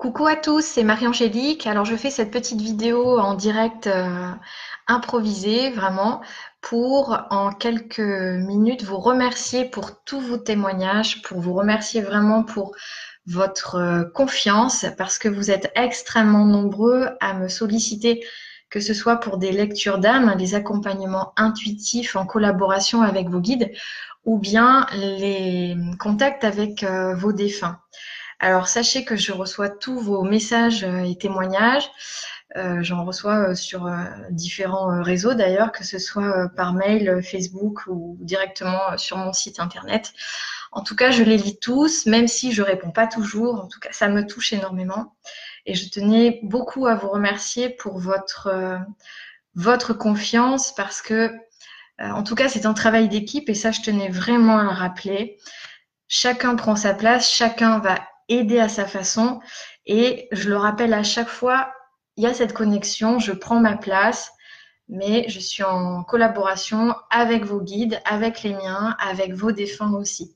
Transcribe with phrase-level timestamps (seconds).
[0.00, 1.66] Coucou à tous, c'est Marie-Angélique.
[1.66, 4.30] Alors je fais cette petite vidéo en direct euh,
[4.86, 6.22] improvisée, vraiment,
[6.62, 12.74] pour en quelques minutes vous remercier pour tous vos témoignages, pour vous remercier vraiment pour
[13.26, 18.24] votre euh, confiance, parce que vous êtes extrêmement nombreux à me solliciter,
[18.70, 23.70] que ce soit pour des lectures d'âme, des accompagnements intuitifs en collaboration avec vos guides,
[24.24, 27.78] ou bien les contacts avec euh, vos défunts.
[28.40, 31.90] Alors sachez que je reçois tous vos messages euh, et témoignages.
[32.56, 37.86] Euh, J'en reçois euh, sur euh, différents réseaux d'ailleurs, que ce soit par mail, Facebook
[37.86, 40.12] ou directement sur mon site internet.
[40.72, 43.56] En tout cas, je les lis tous, même si je réponds pas toujours.
[43.62, 45.14] En tout cas, ça me touche énormément.
[45.66, 48.78] Et je tenais beaucoup à vous remercier pour votre,
[49.54, 51.32] votre confiance parce que,
[51.98, 55.38] en tout cas, c'est un travail d'équipe et ça, je tenais vraiment à le rappeler.
[56.06, 57.98] Chacun prend sa place, chacun va
[58.30, 59.40] aider à sa façon.
[59.84, 61.72] Et je le rappelle à chaque fois,
[62.16, 64.32] il y a cette connexion, je prends ma place,
[64.88, 70.34] mais je suis en collaboration avec vos guides, avec les miens, avec vos défunts aussi.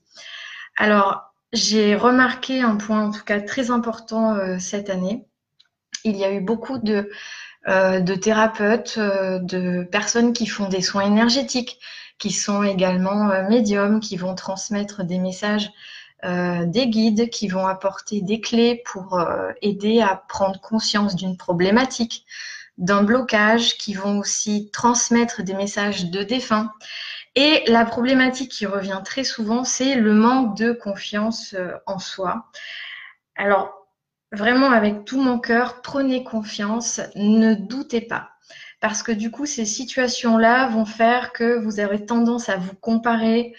[0.77, 5.27] Alors, j'ai remarqué un point en tout cas très important euh, cette année.
[6.03, 7.09] Il y a eu beaucoup de,
[7.67, 11.79] euh, thérapeutes, euh, de personnes qui font des soins énergétiques,
[12.19, 15.69] qui sont également médiums, qui vont transmettre des messages
[16.25, 21.37] euh, des guides qui vont apporter des clés pour euh, aider à prendre conscience d'une
[21.37, 22.25] problématique,
[22.77, 26.71] d'un blocage, qui vont aussi transmettre des messages de défunt.
[27.35, 32.47] Et la problématique qui revient très souvent, c'est le manque de confiance euh, en soi.
[33.35, 33.87] Alors,
[34.31, 38.31] vraiment, avec tout mon cœur, prenez confiance, ne doutez pas.
[38.79, 43.53] Parce que du coup, ces situations-là vont faire que vous avez tendance à vous comparer,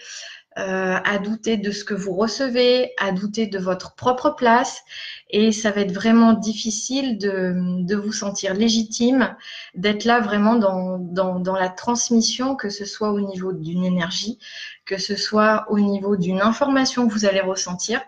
[0.57, 4.81] euh, à douter de ce que vous recevez, à douter de votre propre place.
[5.29, 9.35] Et ça va être vraiment difficile de, de vous sentir légitime,
[9.75, 14.39] d'être là vraiment dans, dans, dans, la transmission, que ce soit au niveau d'une énergie,
[14.85, 18.01] que ce soit au niveau d'une information que vous allez ressentir.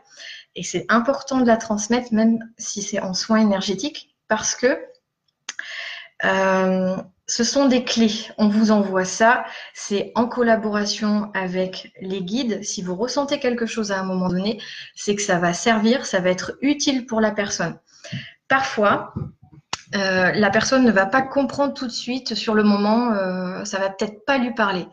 [0.56, 4.80] Et c'est important de la transmettre, même si c'est en soins énergétiques, parce que
[6.26, 6.98] euh,
[7.28, 8.30] ce sont des clés.
[8.38, 9.46] On vous envoie ça.
[9.74, 12.64] C'est en collaboration avec les guides.
[12.64, 14.60] Si vous ressentez quelque chose à un moment donné,
[14.96, 17.78] c'est que ça va servir, ça va être utile pour la personne.
[18.48, 19.14] Parfois,
[19.96, 23.80] euh, la personne ne va pas comprendre tout de suite sur le moment, euh, ça
[23.80, 24.88] va peut-être pas lui parler.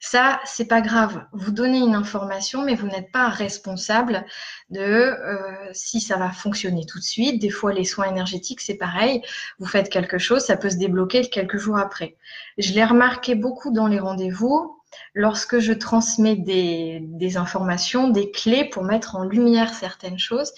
[0.00, 1.24] Ça, c'est pas grave.
[1.32, 4.24] Vous donnez une information, mais vous n'êtes pas responsable
[4.70, 7.40] de euh, si ça va fonctionner tout de suite.
[7.40, 9.22] Des fois, les soins énergétiques, c'est pareil.
[9.58, 12.16] Vous faites quelque chose, ça peut se débloquer quelques jours après.
[12.58, 14.76] Je l'ai remarqué beaucoup dans les rendez-vous.
[15.14, 20.52] Lorsque je transmets des, des informations, des clés pour mettre en lumière certaines choses,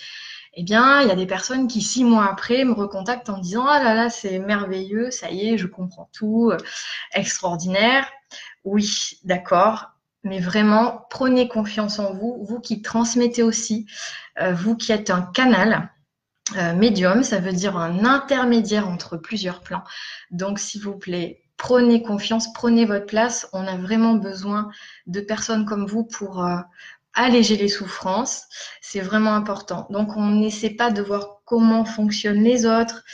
[0.55, 3.67] eh bien, il y a des personnes qui, six mois après, me recontactent en disant
[3.67, 6.57] Ah là là, c'est merveilleux, ça y est, je comprends tout, euh,
[7.15, 8.11] extraordinaire.
[8.65, 9.93] Oui, d'accord.
[10.23, 13.87] Mais vraiment, prenez confiance en vous, vous qui transmettez aussi,
[14.41, 15.91] euh, vous qui êtes un canal.
[16.57, 19.85] Euh, médium, ça veut dire un intermédiaire entre plusieurs plans.
[20.31, 23.49] Donc, s'il vous plaît, prenez confiance, prenez votre place.
[23.53, 24.69] On a vraiment besoin
[25.07, 26.59] de personnes comme vous pour euh,
[27.15, 28.45] alléger les souffrances.
[28.83, 29.87] C'est vraiment important.
[29.91, 33.05] Donc, on n'essaie pas de voir comment fonctionnent les autres,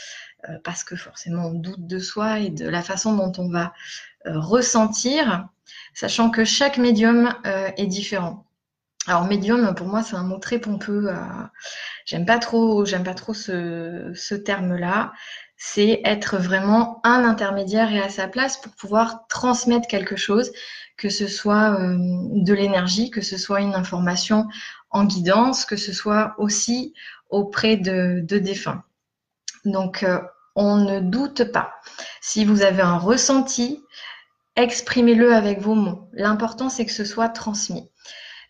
[0.63, 3.73] parce que forcément, on doute de soi et de la façon dont on va
[4.35, 5.47] ressentir,
[5.93, 8.45] sachant que chaque médium euh, est différent.
[9.07, 11.09] Alors médium, pour moi, c'est un mot très pompeux.
[11.09, 11.15] Euh,
[12.05, 15.13] j'aime pas trop, j'aime pas trop ce, terme-là.
[15.55, 20.51] C'est être vraiment un intermédiaire et à sa place pour pouvoir transmettre quelque chose,
[20.97, 24.47] que ce soit de l'énergie, que ce soit une information
[24.91, 26.93] en guidance, que ce soit aussi
[27.29, 28.83] auprès de, de défunts.
[29.65, 30.05] Donc,
[30.57, 31.71] on ne doute pas.
[32.19, 33.83] Si vous avez un ressenti,
[34.57, 36.09] exprimez-le avec vos mots.
[36.11, 37.89] L'important, c'est que ce soit transmis.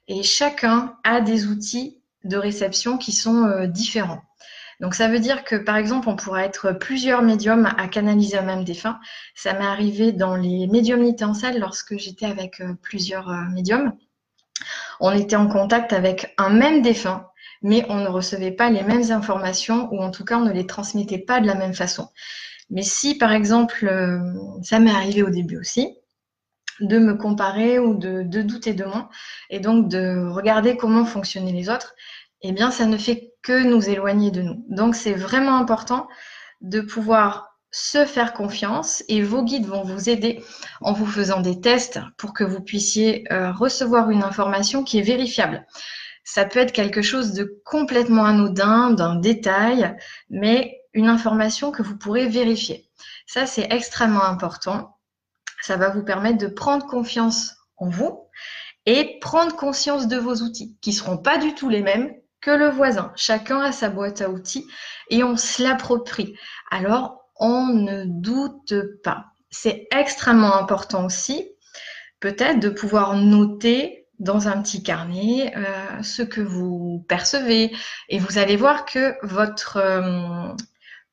[0.08, 4.22] Et chacun a des outils de réception qui sont euh, différents.
[4.80, 8.44] Donc ça veut dire que par exemple, on pourra être plusieurs médiums à canaliser un
[8.44, 9.00] même défunt.
[9.36, 13.94] Ça m'est arrivé dans les médiumnités en salle lorsque j'étais avec euh, plusieurs euh, médiums.
[15.00, 17.28] On était en contact avec un même défunt,
[17.62, 20.66] mais on ne recevait pas les mêmes informations ou en tout cas on ne les
[20.66, 22.10] transmettait pas de la même façon.
[22.70, 23.90] Mais si, par exemple,
[24.62, 25.97] ça m'est arrivé au début aussi,
[26.80, 29.10] de me comparer ou de, douter de moi,
[29.50, 31.96] et donc de regarder comment fonctionnaient les autres,
[32.42, 34.64] eh bien, ça ne fait que nous éloigner de nous.
[34.70, 36.08] Donc, c'est vraiment important
[36.62, 40.44] de pouvoir se faire confiance et vos guides vont vous aider
[40.82, 45.04] en vous faisant des tests pour que vous puissiez euh, recevoir une information qui est
[45.04, 45.66] vérifiable.
[46.24, 49.96] Ça peut être quelque chose de complètement anodin, d'un détail,
[50.30, 52.90] mais une information que vous pourrez vérifier.
[53.28, 54.97] Ça, c'est extrêmement important.
[55.62, 58.28] Ça va vous permettre de prendre confiance en vous
[58.86, 62.70] et prendre conscience de vos outils, qui seront pas du tout les mêmes que le
[62.70, 63.12] voisin.
[63.16, 64.66] Chacun a sa boîte à outils
[65.10, 66.36] et on se l'approprie.
[66.72, 68.74] Alors, on ne doute
[69.04, 69.26] pas.
[69.50, 71.50] C'est extrêmement important aussi,
[72.20, 77.76] peut-être, de pouvoir noter dans un petit carnet euh, ce que vous percevez
[78.10, 80.54] et vous allez voir que votre euh,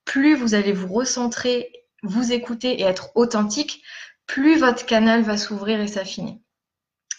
[0.05, 1.71] plus vous allez vous recentrer,
[2.03, 3.83] vous écouter et être authentique,
[4.27, 6.41] plus votre canal va s'ouvrir et s'affiner.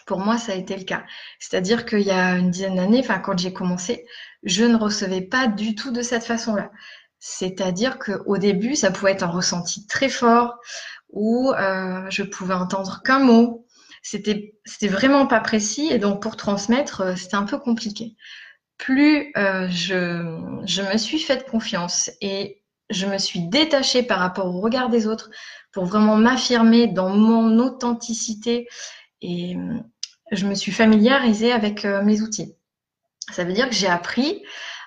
[0.05, 1.03] Pour moi, ça a été le cas.
[1.39, 4.05] C'est-à-dire qu'il y a une dizaine d'années, enfin quand j'ai commencé,
[4.43, 6.71] je ne recevais pas du tout de cette façon-là.
[7.19, 10.59] C'est-à-dire qu'au début, ça pouvait être un ressenti très fort
[11.09, 13.65] où euh, je pouvais entendre qu'un mot.
[14.03, 18.15] C'était c'était vraiment pas précis et donc pour transmettre, euh, c'était un peu compliqué.
[18.77, 22.61] Plus euh, je, je me suis faite confiance et
[22.91, 25.31] je me suis détachée par rapport au regard des autres
[25.75, 28.67] pour vraiment m'affirmer dans mon authenticité
[29.21, 29.57] et
[30.31, 32.55] je me suis familiarisée avec mes outils.
[33.31, 34.41] Ça veut dire que j'ai appris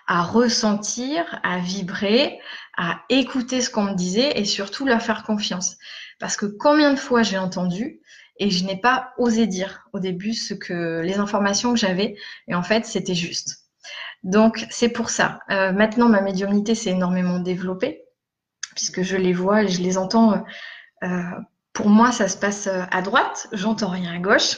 [0.07, 2.41] à ressentir, à vibrer,
[2.79, 5.77] à écouter ce qu'on me disait et surtout leur faire confiance.
[6.19, 8.01] Parce que combien de fois j'ai entendu
[8.39, 12.55] et je n'ai pas osé dire au début ce que les informations que j'avais et
[12.55, 13.67] en fait c'était juste.
[14.23, 15.41] Donc c'est pour ça.
[15.51, 18.05] Euh, maintenant ma médiumnité s'est énormément développée
[18.75, 20.45] puisque je les vois et je les entends.
[21.03, 21.23] Euh,
[21.73, 24.57] pour moi ça se passe à droite, j'entends rien à gauche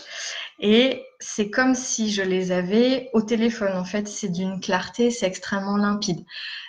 [0.61, 3.73] et c'est comme si je les avais au téléphone.
[3.77, 6.25] En fait, c'est d'une clarté, c'est extrêmement limpide.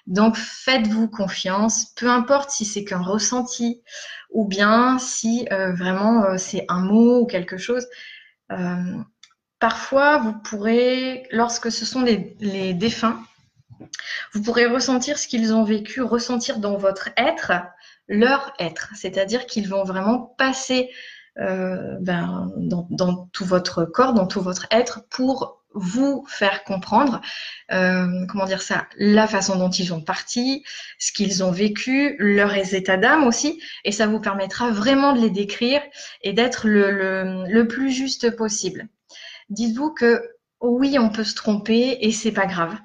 [0.08, 3.82] Donc, faites-vous confiance, peu importe si c'est qu'un ressenti
[4.30, 7.86] ou bien si euh, vraiment euh, c'est un mot ou quelque chose.
[8.54, 8.96] Euh,
[9.60, 13.22] parfois, vous pourrez, lorsque ce sont les, les défunts,
[14.34, 17.52] vous pourrez ressentir ce qu'ils ont vécu, ressentir dans votre être
[18.08, 18.90] leur être.
[18.96, 20.90] C'est-à-dire qu'ils vont vraiment passer
[21.40, 27.22] euh, ben, dans, dans, tout votre corps, dans tout votre être, pour vous faire comprendre,
[27.72, 30.66] euh, comment dire ça, la façon dont ils ont parti,
[31.00, 35.30] ce qu'ils ont vécu, leurs états d'âme aussi, et ça vous permettra vraiment de les
[35.30, 35.82] décrire
[36.22, 38.90] et d'être le, le, le plus juste possible.
[39.50, 40.22] Dites-vous que
[40.62, 42.76] oui, on peut se tromper et c'est pas grave.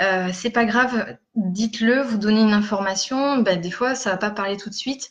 [0.00, 4.30] Euh, c'est pas grave, dites-le, vous donnez une information, ben, des fois ça va pas
[4.30, 5.10] parler tout de suite.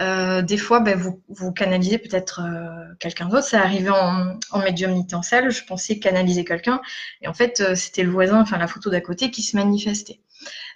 [0.00, 3.46] Euh, des fois, ben, vous, vous canalisez peut-être euh, quelqu'un d'autre.
[3.46, 6.80] Ça arrivait en, en médiumnité en salle, je pensais canaliser quelqu'un
[7.20, 10.20] et en fait euh, c'était le voisin, enfin la photo d'à côté qui se manifestait.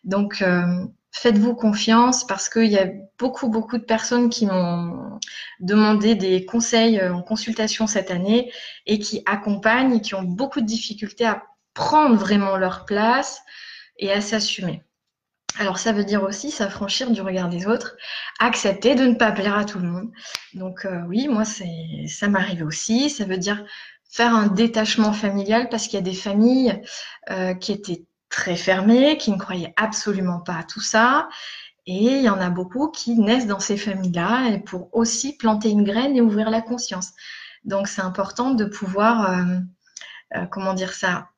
[0.05, 0.65] Donc euh,
[1.13, 5.19] faites-vous confiance parce qu'il y a beaucoup, beaucoup de personnes qui m'ont
[5.61, 8.53] demandé des conseils euh, en consultation cette année
[8.87, 11.43] et qui accompagnent et qui ont beaucoup de difficultés à
[11.75, 13.43] prendre vraiment leur place
[13.99, 14.83] et à s'assumer.
[15.59, 17.97] Alors ça veut dire aussi s'affranchir du regard des autres,
[18.39, 20.11] accepter de ne pas plaire à tout le monde.
[20.55, 23.11] Donc euh, oui, moi c'est ça m'arrive aussi.
[23.11, 23.65] Ça veut dire
[24.11, 26.81] faire un détachement familial parce qu'il y a des familles
[27.31, 31.29] euh, qui étaient très fermés, qui ne croyaient absolument pas à tout ça.
[31.87, 35.85] Et il y en a beaucoup qui naissent dans ces familles-là pour aussi planter une
[35.85, 37.11] graine et ouvrir la conscience.
[37.65, 39.45] Donc c'est important de pouvoir, euh,
[40.37, 41.29] euh, comment dire ça,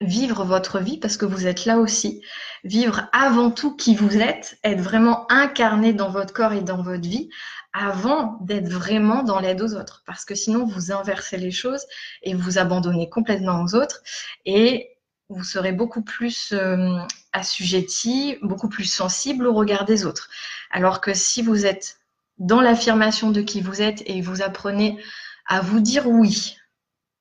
[0.00, 2.22] vivre votre vie parce que vous êtes là aussi.
[2.64, 7.08] Vivre avant tout qui vous êtes, être vraiment incarné dans votre corps et dans votre
[7.08, 7.30] vie
[7.72, 10.02] avant d'être vraiment dans l'aide aux autres.
[10.06, 11.84] Parce que sinon, vous inversez les choses
[12.22, 14.02] et vous abandonnez complètement aux autres.
[14.46, 14.93] Et
[15.34, 16.98] vous serez beaucoup plus euh,
[17.32, 20.28] assujetti, beaucoup plus sensible au regard des autres.
[20.70, 21.98] Alors que si vous êtes
[22.38, 24.98] dans l'affirmation de qui vous êtes et vous apprenez
[25.46, 26.56] à vous dire oui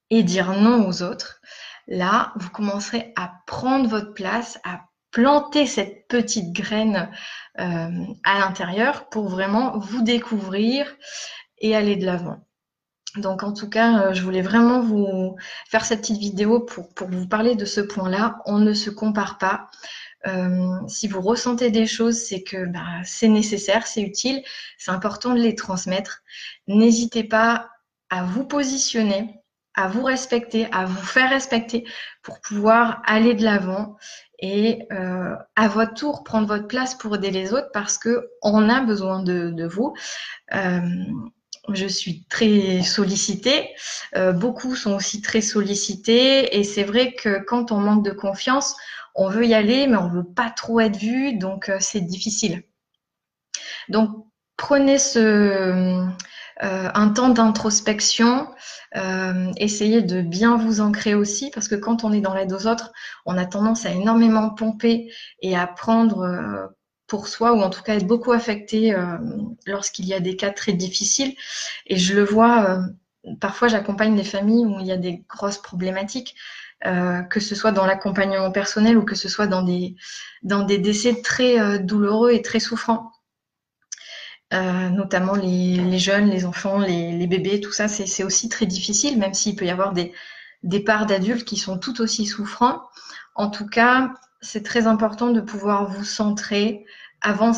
[0.09, 1.41] et dire non aux autres,
[1.87, 7.09] là, vous commencerez à prendre votre place, à planter cette petite graine
[7.59, 10.87] euh, à l'intérieur pour vraiment vous découvrir
[11.59, 12.39] et aller de l'avant.
[13.17, 15.35] Donc en tout cas, euh, je voulais vraiment vous
[15.69, 18.39] faire cette petite vidéo pour, pour vous parler de ce point-là.
[18.45, 19.69] On ne se compare pas.
[20.25, 24.41] Euh, si vous ressentez des choses, c'est que bah, c'est nécessaire, c'est utile,
[24.77, 26.23] c'est important de les transmettre.
[26.67, 27.69] N'hésitez pas
[28.09, 29.41] à vous positionner,
[29.75, 31.85] à vous respecter, à vous faire respecter
[32.21, 33.97] pour pouvoir aller de l'avant
[34.39, 38.69] et euh, à votre tour prendre votre place pour aider les autres parce que on
[38.69, 39.93] a besoin de, vous.
[41.69, 43.69] Je suis très sollicitée.
[44.15, 46.57] Euh, beaucoup sont aussi très sollicités.
[46.57, 48.75] Et c'est vrai que quand on manque de confiance,
[49.15, 51.37] on veut y aller, mais on veut pas trop être vu.
[51.37, 52.63] Donc, euh, c'est difficile.
[53.89, 54.09] Donc,
[54.57, 56.05] prenez ce,
[56.61, 58.47] un temps d'introspection,
[59.57, 62.93] essayez de bien vous ancrer aussi, parce que quand on est dans l'aide aux autres,
[63.25, 66.69] on a tendance à énormément pomper et à prendre
[67.13, 68.95] pour soi, ou en tout cas être beaucoup affecté
[69.67, 71.35] lorsqu'il y a des cas très difficiles.
[71.85, 72.79] Et je le vois,
[73.39, 76.33] parfois j'accompagne des familles où il y a des grosses problématiques.
[76.85, 79.95] Euh, que ce soit dans l'accompagnement personnel ou que ce soit dans des,
[80.41, 83.13] dans des décès très euh, douloureux et très souffrants.
[84.53, 89.17] Euh, notamment les, jeunes, les enfants, les, les bébés, tout ça, c'est aussi très difficile,
[89.17, 90.11] même s'il peut y avoir des,
[90.63, 92.81] des parts d'adultes qui sont tout aussi souffrants.
[93.33, 94.13] En tout cas,
[94.43, 96.85] c'est très important de pouvoir vous centrer
[97.21, 97.53] avant,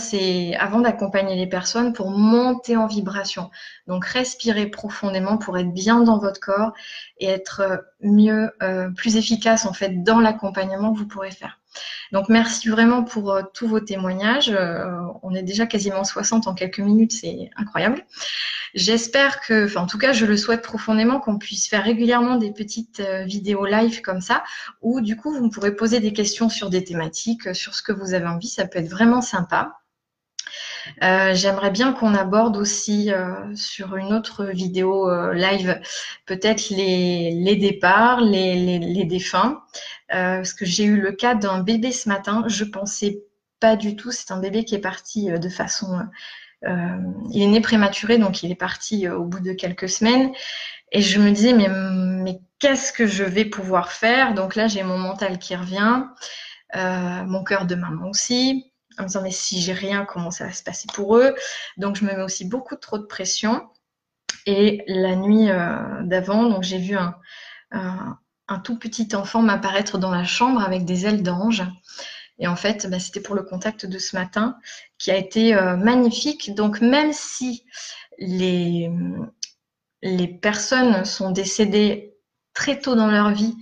[0.60, 3.50] avant d'accompagner les personnes pour monter en vibration.
[3.88, 6.72] Donc, respirez profondément pour être bien dans votre corps
[7.18, 11.60] et être euh, mieux, euh, plus efficace en fait dans l'accompagnement que vous pourrez faire.
[12.12, 14.55] Donc, merci vraiment pour euh, tous vos témoignages.
[15.24, 18.05] on est déjà quasiment 60 en quelques minutes, c'est incroyable.
[18.75, 22.51] J'espère que, enfin en tout cas, je le souhaite profondément qu'on puisse faire régulièrement des
[22.51, 24.44] petites euh, vidéos live comme ça,
[24.82, 27.94] où du coup vous pourrez poser des questions sur des thématiques, euh, sur ce que
[27.94, 28.50] vous avez envie.
[28.50, 29.79] Ça peut être vraiment sympa.
[31.04, 33.12] Euh, j'aimerais bien qu'on aborde aussi
[33.56, 35.80] sur une autre vidéo live
[36.25, 39.63] peut-être les, les, départs, les, les, les défunts,
[40.10, 42.44] parce que j'ai eu le cas d'un bébé ce matin.
[42.48, 43.24] Je pensais
[43.60, 44.12] pas du tout.
[44.12, 46.00] C'est un bébé qui est parti de façon
[46.65, 46.98] euh,
[47.32, 50.32] il est né prématuré, donc il est parti euh, au bout de quelques semaines.
[50.92, 54.34] Et je me disais, mais, mais qu'est-ce que je vais pouvoir faire?
[54.34, 56.04] Donc là, j'ai mon mental qui revient,
[56.75, 60.45] euh, mon cœur de maman aussi, en me disant, mais si j'ai rien, comment ça
[60.45, 61.35] va se passer pour eux?
[61.77, 63.67] Donc je me mets aussi beaucoup trop de pression.
[64.45, 65.47] Et la nuit
[66.03, 67.15] d'avant, donc j'ai vu un,
[67.71, 71.63] un, tout petit enfant m'apparaître dans la chambre avec des ailes d'ange.
[72.39, 74.57] Et en fait, bah, c'était pour le contact de ce matin
[74.97, 76.53] qui a été euh, magnifique.
[76.53, 77.65] Donc même si
[78.19, 78.91] les,
[80.01, 82.13] les personnes sont décédées
[82.53, 83.55] très tôt dans leur vie,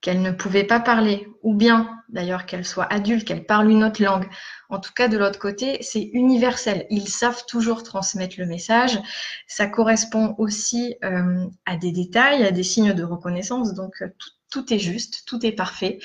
[0.00, 4.02] qu'elles ne pouvaient pas parler, ou bien d'ailleurs qu'elles soient adultes, qu'elles parlent une autre
[4.02, 4.28] langue.
[4.68, 6.86] En tout cas, de l'autre côté, c'est universel.
[6.90, 8.98] Ils savent toujours transmettre le message.
[9.46, 13.74] Ça correspond aussi euh, à des détails, à des signes de reconnaissance.
[13.74, 14.08] Donc, euh,
[14.50, 15.98] tout, est juste, tout est parfait.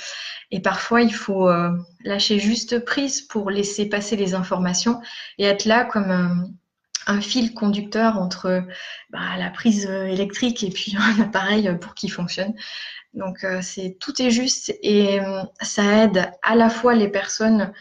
[0.52, 1.72] Et parfois, il faut euh,
[2.04, 5.02] lâcher juste prise pour laisser passer les informations
[5.38, 6.56] et être là comme
[7.08, 8.64] un, fil conducteur entre
[9.12, 12.54] bah, la prise électrique et puis un appareil pour qu'il fonctionne.
[13.16, 17.74] Donc, euh, c'est tout est juste et euh, ça aide à la fois les personnes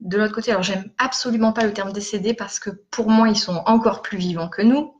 [0.00, 0.50] de l'autre côté.
[0.50, 4.18] Alors, j'aime absolument pas le terme décédé parce que pour moi, ils sont encore plus
[4.18, 4.94] vivants que nous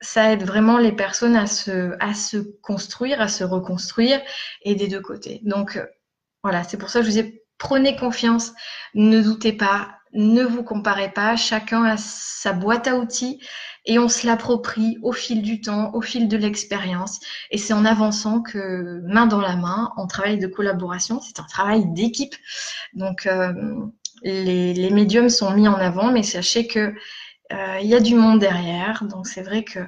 [0.00, 4.20] ça aide vraiment les personnes à se, à se construire, à se reconstruire
[4.62, 5.40] et des deux côtés.
[5.44, 5.86] Donc euh,
[6.42, 8.52] voilà, c'est pour ça que je vous dis prenez confiance,
[8.94, 13.40] ne doutez pas, ne vous comparez pas, chacun a sa boîte à outils
[13.86, 17.20] et on se l'approprie au fil du temps, au fil de l'expérience.
[17.50, 21.44] Et c'est en avançant que main dans la main, en travail de collaboration, c'est un
[21.44, 22.34] travail d'équipe.
[22.94, 23.52] Donc euh,
[24.22, 26.94] les, les médiums sont mis en avant, mais sachez que
[27.52, 29.04] euh, il y a du monde derrière.
[29.04, 29.80] Donc c'est vrai que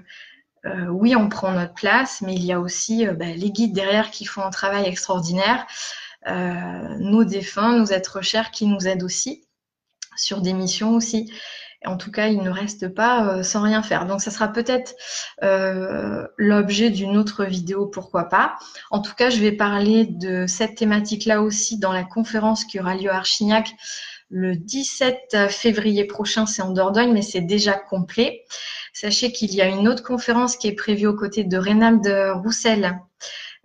[0.64, 3.74] euh, oui, on prend notre place, mais il y a aussi euh, bah, les guides
[3.74, 5.66] derrière qui font un travail extraordinaire.
[7.00, 9.44] nos défunts, nos êtres chers qui nous aident aussi
[10.16, 11.32] sur des missions aussi.
[11.84, 14.06] en tout cas, ils ne restent pas sans rien faire.
[14.06, 14.94] Donc, ça sera peut-être
[16.38, 18.56] l'objet d'une autre vidéo, pourquoi pas.
[18.90, 22.94] En tout cas, je vais parler de cette thématique-là aussi dans la conférence qui aura
[22.94, 23.74] lieu à Archignac
[24.32, 28.44] le 17 février prochain, c'est en Dordogne, mais c'est déjà complet.
[28.94, 32.06] Sachez qu'il y a une autre conférence qui est prévue aux côtés de Reynald
[32.42, 32.98] Roussel,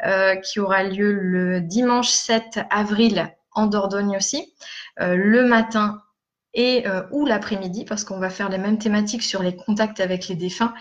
[0.05, 4.53] euh, qui aura lieu le dimanche 7 avril en Dordogne aussi,
[4.99, 6.01] euh, le matin
[6.57, 10.27] et euh, ou l'après-midi, parce qu'on va faire les mêmes thématiques sur les contacts avec
[10.27, 10.73] les défunts,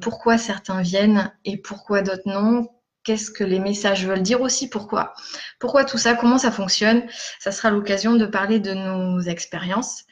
[0.00, 2.68] pourquoi certains viennent et pourquoi d'autres non,
[3.04, 5.14] qu'est-ce que les messages veulent dire aussi, pourquoi.
[5.58, 7.02] Pourquoi tout ça, comment ça fonctionne.
[7.38, 10.04] Ça sera l'occasion de parler de nos expériences.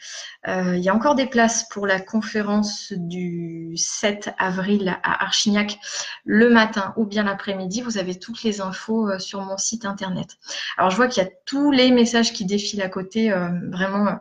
[0.46, 5.78] Euh, il y a encore des places pour la conférence du 7 avril à Archignac
[6.24, 7.82] le matin ou bien l'après-midi.
[7.82, 10.36] Vous avez toutes les infos euh, sur mon site internet.
[10.76, 13.32] Alors je vois qu'il y a tous les messages qui défilent à côté.
[13.32, 14.18] Euh, vraiment,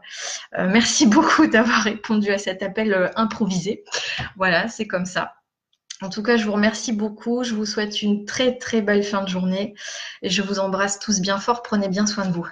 [0.58, 3.84] merci beaucoup d'avoir répondu à cet appel improvisé.
[4.36, 5.37] Voilà, c'est comme ça.
[6.02, 7.44] En tout cas, je vous remercie beaucoup.
[7.44, 9.76] Je vous souhaite une très très belle fin de journée
[10.22, 11.62] et je vous embrasse tous bien fort.
[11.64, 12.48] Prenez bien soin de vous.